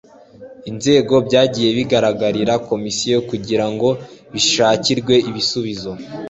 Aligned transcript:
nzego 0.75 1.13
byagiye 1.27 1.69
bigaragarira 1.77 2.53
Komisiyo 2.69 3.17
kugira 3.29 3.65
ngo 3.73 3.89
bishakirwe 4.33 5.13
ibisubizo 5.29 5.91